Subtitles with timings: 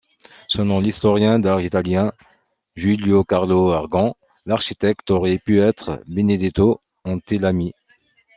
[0.47, 2.11] Selon l'historien d'art italien
[2.75, 4.15] Giulio Carlo Argan,
[4.47, 7.73] l'architecte aurait pu être Benedetto Antelami.